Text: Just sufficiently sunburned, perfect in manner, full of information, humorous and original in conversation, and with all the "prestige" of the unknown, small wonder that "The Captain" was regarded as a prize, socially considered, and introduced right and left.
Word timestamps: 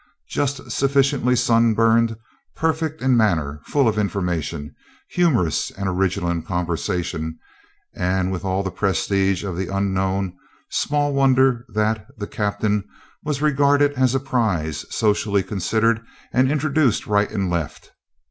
Just 0.29 0.71
sufficiently 0.71 1.35
sunburned, 1.35 2.17
perfect 2.55 3.03
in 3.03 3.15
manner, 3.15 3.61
full 3.65 3.87
of 3.87 3.99
information, 3.99 4.73
humorous 5.11 5.69
and 5.69 5.87
original 5.87 6.31
in 6.31 6.41
conversation, 6.41 7.37
and 7.93 8.31
with 8.31 8.43
all 8.43 8.63
the 8.63 8.71
"prestige" 8.71 9.43
of 9.43 9.55
the 9.55 9.67
unknown, 9.67 10.35
small 10.71 11.13
wonder 11.13 11.67
that 11.75 12.07
"The 12.17 12.25
Captain" 12.25 12.83
was 13.23 13.43
regarded 13.43 13.93
as 13.93 14.15
a 14.15 14.19
prize, 14.19 14.87
socially 14.89 15.43
considered, 15.43 16.01
and 16.33 16.51
introduced 16.51 17.05
right 17.05 17.29
and 17.29 17.47
left. 17.51 17.91